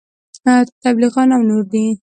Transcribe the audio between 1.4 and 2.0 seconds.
نور دي.